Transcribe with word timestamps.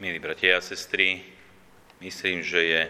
Milí 0.00 0.16
bratia 0.16 0.56
a 0.56 0.64
sestry, 0.64 1.20
myslím, 2.00 2.40
že 2.40 2.60
je 2.64 2.82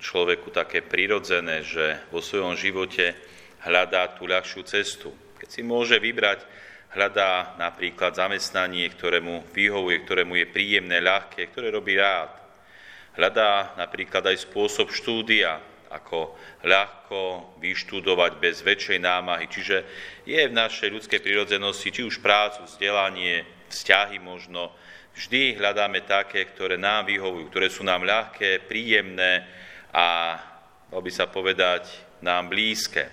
človeku 0.00 0.48
také 0.48 0.80
prirodzené, 0.80 1.60
že 1.60 2.00
vo 2.08 2.24
svojom 2.24 2.56
živote 2.56 3.12
hľadá 3.60 4.16
tú 4.16 4.24
ľahšiu 4.24 4.64
cestu. 4.64 5.12
Keď 5.36 5.48
si 5.52 5.60
môže 5.60 6.00
vybrať, 6.00 6.48
hľadá 6.96 7.60
napríklad 7.60 8.16
zamestnanie, 8.16 8.88
ktorému 8.88 9.52
vyhovuje, 9.52 10.00
ktorému 10.08 10.32
je 10.40 10.46
príjemné, 10.48 10.96
ľahké, 11.04 11.52
ktoré 11.52 11.68
robí 11.68 11.92
rád. 11.92 12.32
Hľadá 13.20 13.76
napríklad 13.76 14.24
aj 14.24 14.48
spôsob 14.48 14.88
štúdia, 14.96 15.60
ako 15.92 16.40
ľahko 16.64 17.52
vyštudovať 17.60 18.32
bez 18.40 18.64
väčšej 18.64 19.04
námahy. 19.04 19.44
Čiže 19.52 19.76
je 20.24 20.40
v 20.40 20.56
našej 20.56 20.88
ľudskej 20.88 21.20
prirodzenosti, 21.20 21.92
či 21.92 22.00
už 22.00 22.24
prácu, 22.24 22.64
vzdelanie, 22.64 23.44
vzťahy 23.68 24.16
možno, 24.24 24.72
Vždy 25.16 25.56
hľadáme 25.56 26.04
také, 26.04 26.44
ktoré 26.44 26.76
nám 26.76 27.08
vyhovujú, 27.08 27.48
ktoré 27.48 27.72
sú 27.72 27.80
nám 27.80 28.04
ľahké, 28.04 28.68
príjemné 28.68 29.48
a, 29.88 30.36
mal 30.92 31.00
by 31.00 31.08
sa 31.08 31.24
povedať, 31.24 31.88
nám 32.20 32.52
blízke. 32.52 33.08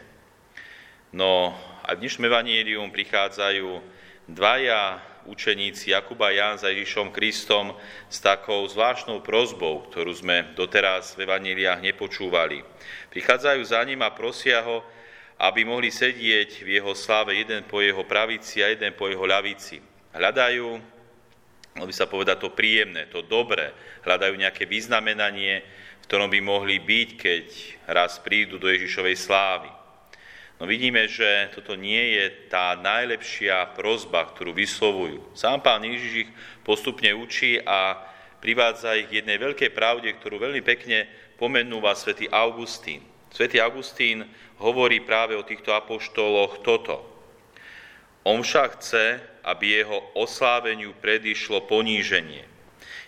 No 1.15 1.55
a 1.79 1.95
v 1.95 2.03
dnešnom 2.03 2.27
evanílium 2.27 2.91
prichádzajú 2.91 3.79
dvaja 4.27 4.99
učeníci 5.31 5.95
Jakuba 5.95 6.35
Ján 6.35 6.59
za 6.59 6.75
Ježišom 6.75 7.15
Kristom 7.15 7.71
s 8.11 8.19
takou 8.19 8.67
zvláštnou 8.67 9.23
prozbou, 9.23 9.87
ktorú 9.87 10.11
sme 10.11 10.51
doteraz 10.59 11.15
v 11.15 11.23
evaníliách 11.23 11.79
nepočúvali. 11.79 12.67
Prichádzajú 13.15 13.63
za 13.63 13.79
ním 13.87 14.03
a 14.03 14.11
prosia 14.11 14.59
ho, 14.59 14.83
aby 15.39 15.63
mohli 15.63 15.87
sedieť 15.87 16.67
v 16.67 16.83
jeho 16.83 16.91
sláve 16.99 17.39
jeden 17.39 17.63
po 17.63 17.79
jeho 17.79 18.03
pravici 18.03 18.59
a 18.59 18.75
jeden 18.75 18.91
po 18.91 19.07
jeho 19.07 19.23
ľavici. 19.23 19.79
Hľadajú 20.11 20.92
by 21.81 21.93
sa 21.93 22.05
povedať 22.05 22.45
to 22.45 22.53
príjemné, 22.53 23.09
to 23.09 23.25
dobré, 23.25 23.73
hľadajú 24.05 24.37
nejaké 24.37 24.69
vyznamenanie, 24.69 25.65
v 26.03 26.05
ktorom 26.05 26.29
by 26.29 26.39
mohli 26.43 26.77
byť, 26.77 27.09
keď 27.17 27.45
raz 27.89 28.21
prídu 28.21 28.61
do 28.61 28.69
Ježišovej 28.69 29.17
slávy. 29.17 29.71
No 30.61 30.69
vidíme, 30.69 31.09
že 31.09 31.49
toto 31.51 31.73
nie 31.73 32.13
je 32.19 32.47
tá 32.47 32.77
najlepšia 32.77 33.73
prozba, 33.73 34.21
ktorú 34.29 34.53
vyslovujú. 34.53 35.33
Sám 35.33 35.65
pán 35.65 35.81
Ježiš 35.81 36.29
ich 36.29 36.31
postupne 36.61 37.09
učí 37.17 37.57
a 37.57 37.97
privádza 38.37 38.93
ich 38.95 39.09
k 39.09 39.25
jednej 39.25 39.41
veľkej 39.41 39.73
pravde, 39.73 40.13
ktorú 40.13 40.37
veľmi 40.37 40.61
pekne 40.61 41.09
pomenúva 41.41 41.97
svätý 41.97 42.29
Augustín. 42.29 43.01
Svetý 43.33 43.57
Augustín 43.57 44.29
hovorí 44.61 45.01
práve 45.01 45.33
o 45.33 45.41
týchto 45.41 45.73
apoštoloch 45.73 46.61
toto. 46.61 47.12
On 48.23 48.39
však 48.39 48.79
chce, 48.79 49.19
aby 49.43 49.83
jeho 49.83 49.99
osláveniu 50.15 50.95
predišlo 50.95 51.67
poníženie. 51.67 52.47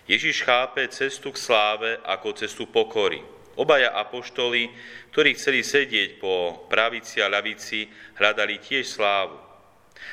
Ježiš 0.06 0.44
chápe 0.44 0.86
cestu 0.92 1.32
k 1.32 1.40
sláve 1.40 1.96
ako 2.04 2.36
cestu 2.36 2.68
pokory. 2.68 3.24
Obaja 3.56 3.96
apoštoli, 3.96 4.68
ktorí 5.10 5.32
chceli 5.34 5.64
sedieť 5.64 6.20
po 6.20 6.68
pravici 6.68 7.24
a 7.24 7.32
ľavici, 7.32 7.88
hľadali 8.20 8.60
tiež 8.60 8.84
slávu. 8.84 9.40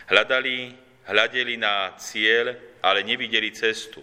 Hľadali, 0.07 0.71
hľadeli 1.11 1.59
na 1.59 1.91
cieľ, 1.99 2.55
ale 2.79 3.03
nevideli 3.03 3.51
cestu. 3.51 3.99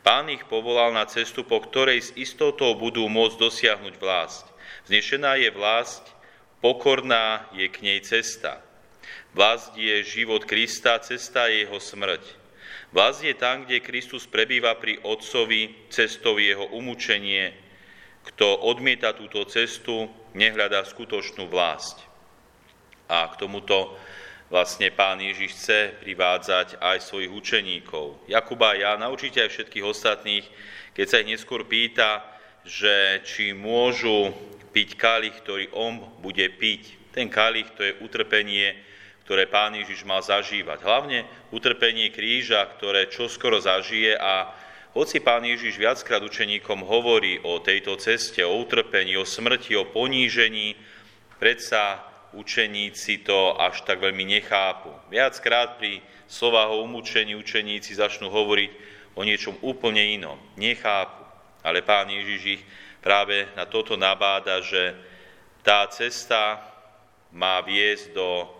Pán 0.00 0.32
ich 0.32 0.48
povolal 0.48 0.96
na 0.96 1.04
cestu, 1.04 1.44
po 1.44 1.60
ktorej 1.60 2.00
s 2.00 2.10
istotou 2.16 2.72
budú 2.80 3.04
môcť 3.12 3.36
dosiahnuť 3.36 3.94
vlast. 4.00 4.48
Znešená 4.88 5.36
je 5.36 5.52
vlast, 5.52 6.08
pokorná 6.64 7.52
je 7.52 7.68
k 7.68 7.84
nej 7.84 8.00
cesta. 8.00 8.64
Vlast 9.36 9.76
je 9.76 10.00
život 10.04 10.44
Krista, 10.44 10.98
cesta 10.98 11.46
je 11.52 11.68
jeho 11.68 11.76
smrť. 11.76 12.22
Vlast 12.88 13.20
je 13.20 13.36
tam, 13.36 13.68
kde 13.68 13.84
Kristus 13.84 14.24
prebýva 14.24 14.72
pri 14.80 14.96
Otcovi, 15.04 15.88
cestou 15.92 16.40
jeho 16.40 16.72
umúčenie. 16.72 17.52
Kto 18.32 18.64
odmieta 18.64 19.12
túto 19.12 19.44
cestu, 19.44 20.08
nehľadá 20.32 20.84
skutočnú 20.88 21.48
vlast. 21.48 22.00
A 23.08 23.28
k 23.28 23.40
tomuto 23.40 23.96
vlastne 24.48 24.88
pán 24.88 25.20
Ježiš 25.20 25.52
chce 25.52 25.80
privádzať 26.00 26.80
aj 26.80 27.04
svojich 27.04 27.32
učeníkov. 27.32 28.24
Jakuba 28.28 28.76
a 28.76 28.96
naučite 28.96 29.44
aj 29.44 29.52
všetkých 29.52 29.84
ostatných, 29.84 30.44
keď 30.96 31.06
sa 31.08 31.20
ich 31.20 31.30
neskôr 31.36 31.68
pýta, 31.68 32.24
že 32.64 33.20
či 33.24 33.52
môžu 33.52 34.32
piť 34.72 34.96
kalich, 34.96 35.36
ktorý 35.44 35.72
on 35.76 36.00
bude 36.20 36.44
piť. 36.56 37.12
Ten 37.12 37.28
kalich 37.28 37.68
to 37.76 37.84
je 37.84 37.96
utrpenie 38.00 38.76
ktoré 39.28 39.44
pán 39.44 39.76
Ježiš 39.76 40.08
mal 40.08 40.24
zažívať. 40.24 40.80
Hlavne 40.80 41.28
utrpenie 41.52 42.08
kríža, 42.08 42.64
ktoré 42.64 43.12
čoskoro 43.12 43.60
zažije 43.60 44.16
a 44.16 44.48
hoci 44.96 45.20
pán 45.20 45.44
Ježiš 45.44 45.76
viackrát 45.76 46.24
učeníkom 46.24 46.80
hovorí 46.80 47.36
o 47.44 47.60
tejto 47.60 48.00
ceste, 48.00 48.40
o 48.40 48.56
utrpení, 48.56 49.20
o 49.20 49.28
smrti, 49.28 49.76
o 49.76 49.84
ponížení, 49.84 50.72
predsa 51.36 52.08
učeníci 52.32 53.20
to 53.20 53.52
až 53.60 53.84
tak 53.84 54.00
veľmi 54.00 54.24
nechápu. 54.24 54.88
Viackrát 55.12 55.76
pri 55.76 56.00
slovách 56.24 56.72
o 56.72 56.88
umúčení 56.88 57.36
učeníci 57.36 58.00
začnú 58.00 58.32
hovoriť 58.32 58.70
o 59.12 59.28
niečom 59.28 59.60
úplne 59.60 60.08
inom. 60.08 60.40
Nechápu. 60.56 61.20
Ale 61.60 61.84
pán 61.84 62.08
Ježiš 62.08 62.40
ich 62.48 62.62
práve 63.04 63.44
na 63.52 63.68
toto 63.68 63.92
nabáda, 63.92 64.64
že 64.64 64.96
tá 65.60 65.84
cesta 65.92 66.64
má 67.28 67.60
viesť 67.60 68.16
do 68.16 68.56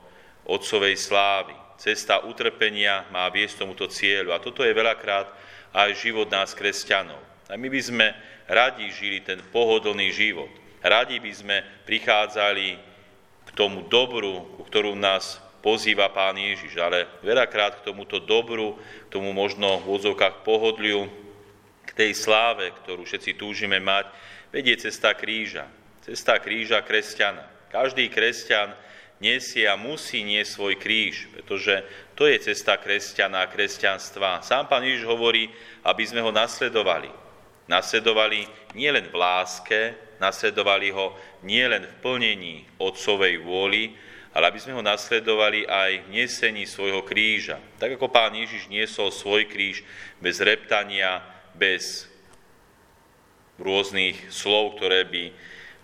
Otcovej 0.48 0.96
slávy. 0.96 1.52
Cesta 1.76 2.24
utrpenia 2.24 3.04
má 3.12 3.28
viesť 3.28 3.62
tomuto 3.62 3.86
cieľu. 3.86 4.32
A 4.32 4.42
toto 4.42 4.64
je 4.64 4.72
veľakrát 4.72 5.28
aj 5.76 5.94
život 6.00 6.26
nás, 6.32 6.56
kresťanov. 6.56 7.20
A 7.52 7.54
my 7.60 7.68
by 7.68 7.80
sme 7.84 8.06
radi 8.48 8.88
žili 8.88 9.20
ten 9.20 9.38
pohodlný 9.52 10.08
život. 10.08 10.48
Radi 10.80 11.20
by 11.20 11.32
sme 11.36 11.56
prichádzali 11.84 12.68
k 13.44 13.50
tomu 13.52 13.84
dobru, 13.86 14.56
ku 14.56 14.64
ktorú 14.64 14.96
nás 14.96 15.36
pozýva 15.60 16.08
Pán 16.08 16.40
Ježiš. 16.40 16.80
Ale 16.80 17.06
veľakrát 17.20 17.84
k 17.84 17.92
tomuto 17.92 18.16
dobru, 18.16 18.80
k 19.06 19.08
tomu 19.12 19.36
možno 19.36 19.84
v 19.84 20.00
odzovkách 20.00 20.42
pohodliu, 20.48 21.06
k 21.84 21.90
tej 21.92 22.16
sláve, 22.16 22.72
ktorú 22.84 23.04
všetci 23.04 23.36
túžime 23.36 23.76
mať, 23.80 24.08
vedie 24.48 24.76
cesta 24.80 25.12
kríža. 25.12 25.68
Cesta 26.00 26.40
kríža 26.40 26.80
kresťana. 26.80 27.44
Každý 27.68 28.08
kresťan 28.08 28.72
nesie 29.18 29.66
a 29.66 29.78
musí 29.78 30.22
niesť 30.22 30.50
svoj 30.54 30.74
kríž, 30.78 31.30
pretože 31.34 31.82
to 32.14 32.26
je 32.26 32.38
cesta 32.50 32.78
kresťana 32.78 33.46
a 33.46 33.50
kresťanstva. 33.50 34.42
Sám 34.42 34.66
pán 34.66 34.82
Ježiš 34.82 35.06
hovorí, 35.06 35.50
aby 35.86 36.02
sme 36.06 36.22
ho 36.22 36.34
nasledovali. 36.34 37.10
Nasledovali 37.68 38.48
nielen 38.74 39.12
v 39.12 39.16
láske, 39.18 39.94
nasledovali 40.18 40.90
ho 40.90 41.14
nielen 41.44 41.84
v 41.86 41.94
plnení 42.02 42.56
Otcovej 42.80 43.38
vôli, 43.44 43.94
ale 44.34 44.54
aby 44.54 44.58
sme 44.62 44.76
ho 44.78 44.82
nasledovali 44.82 45.66
aj 45.66 46.06
v 46.06 46.12
nesení 46.14 46.64
svojho 46.64 47.02
kríža. 47.02 47.58
Tak 47.80 47.98
ako 47.98 48.06
pán 48.10 48.34
Ježiš 48.38 48.70
niesol 48.70 49.10
svoj 49.10 49.50
kríž 49.50 49.82
bez 50.22 50.38
reptania, 50.38 51.22
bez 51.58 52.06
rôznych 53.58 54.30
slov, 54.30 54.78
ktoré 54.78 55.02
by 55.02 55.34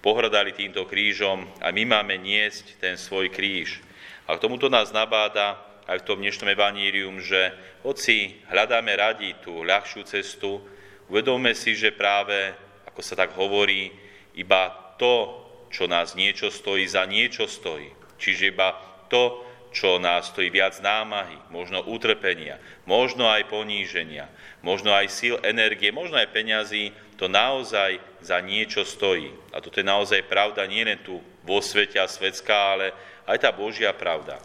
pohrdali 0.04 0.52
týmto 0.52 0.84
krížom 0.84 1.48
a 1.64 1.72
my 1.72 1.88
máme 1.88 2.20
niesť 2.20 2.76
ten 2.76 3.00
svoj 3.00 3.32
kríž. 3.32 3.80
A 4.28 4.36
k 4.36 4.42
tomuto 4.44 4.68
nás 4.68 4.92
nabáda 4.92 5.56
aj 5.88 6.04
v 6.04 6.06
tom 6.12 6.20
dnešnom 6.20 6.52
evanílium, 6.52 7.24
že 7.24 7.56
hoci 7.80 8.36
hľadáme 8.52 8.92
radi 8.92 9.32
tú 9.40 9.64
ľahšiu 9.64 10.04
cestu, 10.04 10.60
uvedomme 11.08 11.56
si, 11.56 11.72
že 11.72 11.96
práve, 11.96 12.52
ako 12.84 13.00
sa 13.00 13.16
tak 13.16 13.32
hovorí, 13.32 13.88
iba 14.36 14.92
to, 15.00 15.40
čo 15.72 15.88
nás 15.88 16.12
niečo 16.12 16.52
stojí, 16.52 16.84
za 16.84 17.08
niečo 17.08 17.48
stojí. 17.48 17.88
Čiže 18.20 18.52
iba 18.52 18.76
to, 19.08 19.40
čo 19.74 19.98
nás 19.98 20.30
stojí 20.30 20.54
viac 20.54 20.78
námahy, 20.78 21.34
možno 21.50 21.82
utrpenia, 21.82 22.62
možno 22.86 23.26
aj 23.26 23.50
poníženia, 23.50 24.30
možno 24.62 24.94
aj 24.94 25.10
síl, 25.10 25.34
energie, 25.42 25.90
možno 25.90 26.14
aj 26.14 26.30
peňazí, 26.30 26.94
to 27.18 27.26
naozaj 27.26 27.98
za 28.22 28.38
niečo 28.38 28.86
stojí. 28.86 29.34
A 29.50 29.58
toto 29.58 29.82
je 29.82 29.86
naozaj 29.86 30.30
pravda 30.30 30.62
nie 30.70 30.86
tu 31.02 31.18
vo 31.42 31.58
svete 31.58 31.98
a 31.98 32.06
svetská, 32.06 32.78
ale 32.78 32.94
aj 33.26 33.42
tá 33.42 33.50
Božia 33.50 33.90
pravda. 33.90 34.38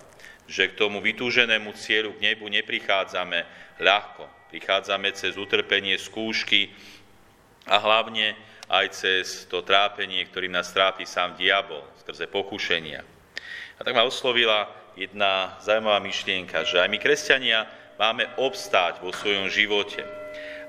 Že 0.49 0.73
k 0.73 0.77
tomu 0.81 0.97
vytúženému 0.97 1.77
cieľu, 1.77 2.17
k 2.17 2.33
nebu 2.33 2.49
neprichádzame 2.49 3.45
ľahko. 3.77 4.25
Prichádzame 4.49 5.13
cez 5.13 5.37
utrpenie, 5.37 5.93
skúšky 6.01 6.73
a 7.69 7.77
hlavne 7.77 8.33
aj 8.65 8.85
cez 8.97 9.45
to 9.45 9.61
trápenie, 9.61 10.25
ktorým 10.25 10.53
nás 10.53 10.73
trápi 10.73 11.05
sám 11.05 11.37
diabol, 11.37 11.85
skrze 12.01 12.25
pokušenia. 12.25 13.01
A 13.77 13.79
tak 13.85 13.93
ma 13.93 14.05
oslovila 14.05 14.78
jedna 14.99 15.55
zaujímavá 15.63 16.03
myšlienka, 16.03 16.67
že 16.67 16.83
aj 16.83 16.91
my, 16.91 16.99
kresťania, 16.99 17.63
máme 17.95 18.27
obstáť 18.35 18.99
vo 18.99 19.15
svojom 19.15 19.47
živote. 19.47 20.03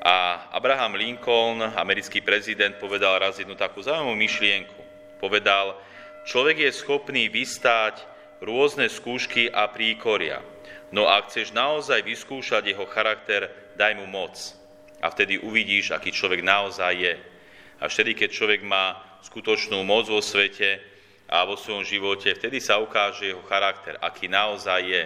A 0.00 0.46
Abraham 0.54 0.94
Lincoln, 0.94 1.60
americký 1.60 2.22
prezident, 2.22 2.78
povedal 2.78 3.18
raz 3.18 3.42
jednu 3.42 3.58
takú 3.58 3.82
zaujímavú 3.82 4.14
myšlienku. 4.16 4.80
Povedal, 5.18 5.76
človek 6.24 6.62
je 6.64 6.70
schopný 6.72 7.26
vystáť 7.28 8.06
rôzne 8.40 8.88
skúšky 8.88 9.50
a 9.50 9.68
príkoria. 9.68 10.40
No 10.94 11.10
ak 11.10 11.28
chceš 11.28 11.52
naozaj 11.52 12.06
vyskúšať 12.06 12.72
jeho 12.72 12.86
charakter, 12.88 13.50
daj 13.76 13.98
mu 13.98 14.08
moc. 14.08 14.34
A 15.02 15.12
vtedy 15.12 15.42
uvidíš, 15.42 15.92
aký 15.92 16.14
človek 16.14 16.40
naozaj 16.40 16.92
je. 16.96 17.14
A 17.80 17.88
vtedy, 17.88 18.16
keď 18.16 18.30
človek 18.32 18.60
má 18.64 18.98
skutočnú 19.20 19.84
moc 19.84 20.08
vo 20.08 20.24
svete 20.24 20.89
a 21.30 21.46
vo 21.46 21.54
svojom 21.54 21.86
živote, 21.86 22.34
vtedy 22.34 22.58
sa 22.58 22.82
ukáže 22.82 23.30
jeho 23.30 23.46
charakter, 23.46 23.94
aký 24.02 24.26
naozaj 24.26 24.82
je. 24.82 25.04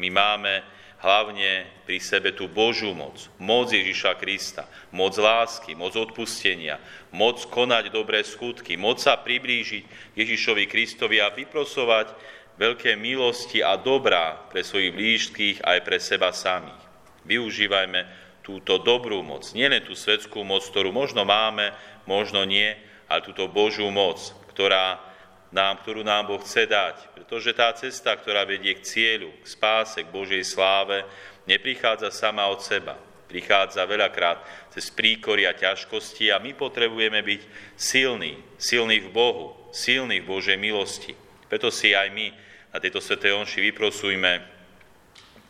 My 0.00 0.08
máme 0.08 0.64
hlavne 1.04 1.68
pri 1.84 2.00
sebe 2.00 2.32
tú 2.32 2.48
Božú 2.48 2.96
moc, 2.96 3.28
moc 3.36 3.68
Ježiša 3.68 4.16
Krista, 4.16 4.64
moc 4.88 5.12
lásky, 5.20 5.76
moc 5.76 5.92
odpustenia, 5.96 6.80
moc 7.12 7.44
konať 7.52 7.92
dobré 7.92 8.24
skutky, 8.24 8.80
moc 8.80 9.04
sa 9.04 9.20
priblížiť 9.20 10.16
Ježišovi 10.16 10.64
Kristovi 10.64 11.20
a 11.20 11.28
vyprosovať 11.28 12.12
veľké 12.56 12.96
milosti 12.96 13.60
a 13.60 13.76
dobrá 13.76 14.48
pre 14.48 14.64
svojich 14.64 14.92
blížkých 14.96 15.56
aj 15.64 15.78
pre 15.84 15.96
seba 16.00 16.32
samých. 16.32 16.80
Využívajme 17.28 18.00
túto 18.40 18.80
dobrú 18.80 19.20
moc, 19.20 19.44
nielen 19.52 19.84
tú 19.84 19.92
svetskú 19.92 20.40
moc, 20.40 20.64
ktorú 20.64 20.88
možno 20.88 21.28
máme, 21.28 21.72
možno 22.08 22.48
nie, 22.48 22.72
ale 23.08 23.20
túto 23.24 23.48
Božú 23.48 23.88
moc, 23.92 24.20
ktorá 24.52 25.09
nám, 25.50 25.82
ktorú 25.82 26.06
nám 26.06 26.30
Boh 26.30 26.42
chce 26.42 26.66
dať. 26.66 27.14
Pretože 27.14 27.50
tá 27.54 27.70
cesta, 27.74 28.14
ktorá 28.14 28.46
vedie 28.46 28.74
k 28.78 28.86
cieľu, 28.86 29.30
k 29.42 29.46
spáse, 29.46 30.02
k 30.02 30.10
Božej 30.10 30.42
sláve, 30.46 31.02
neprichádza 31.46 32.10
sama 32.14 32.46
od 32.46 32.62
seba. 32.62 32.98
Prichádza 33.30 33.86
veľakrát 33.86 34.42
cez 34.74 34.90
príkory 34.90 35.46
a 35.46 35.54
ťažkosti 35.54 36.34
a 36.34 36.42
my 36.42 36.50
potrebujeme 36.54 37.22
byť 37.22 37.42
silní, 37.78 38.42
silní 38.58 39.06
v 39.06 39.10
Bohu, 39.14 39.54
silní 39.70 40.18
v 40.18 40.26
Božej 40.26 40.58
milosti. 40.58 41.14
Preto 41.46 41.70
si 41.70 41.94
aj 41.94 42.10
my 42.10 42.34
na 42.74 42.78
tejto 42.82 42.98
svetej 42.98 43.34
onši 43.34 43.58
vyprosujme 43.70 44.42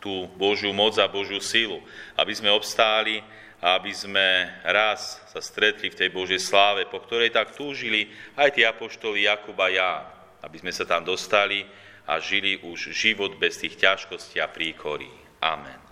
tú 0.01 0.25
Božiu 0.33 0.73
moc 0.73 0.97
a 0.97 1.09
Božiu 1.09 1.37
silu, 1.41 1.81
aby 2.17 2.33
sme 2.33 2.49
obstáli 2.49 3.21
aby 3.61 3.93
sme 3.93 4.49
raz 4.65 5.21
sa 5.29 5.37
stretli 5.37 5.93
v 5.93 5.99
tej 6.01 6.09
Božej 6.09 6.41
sláve, 6.41 6.89
po 6.89 6.97
ktorej 6.97 7.29
tak 7.29 7.53
túžili 7.53 8.09
aj 8.33 8.57
tí 8.57 8.65
apoštoli 8.65 9.29
Jakub 9.29 9.55
a 9.61 9.69
ja, 9.69 9.91
aby 10.41 10.57
sme 10.57 10.73
sa 10.73 10.83
tam 10.89 11.05
dostali 11.05 11.61
a 12.09 12.17
žili 12.17 12.57
už 12.65 12.89
život 12.89 13.37
bez 13.37 13.61
tých 13.61 13.77
ťažkostí 13.77 14.41
a 14.41 14.49
príkorí. 14.49 15.09
Amen. 15.45 15.90